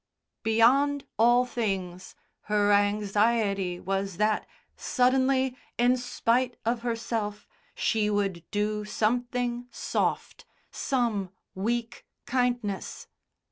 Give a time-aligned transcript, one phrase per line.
[0.41, 2.15] Beyond all things,
[2.49, 11.29] her anxiety was that, suddenly, in spite of herself, she would do something "soft," some
[11.53, 13.05] weak kindness.